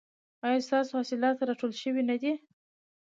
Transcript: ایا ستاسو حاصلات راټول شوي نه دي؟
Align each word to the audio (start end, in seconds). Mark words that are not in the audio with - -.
ایا 0.45 0.59
ستاسو 0.67 0.91
حاصلات 0.99 1.37
راټول 1.47 1.71
شوي 1.81 2.03
نه 2.09 2.15
دي؟ 2.21 2.33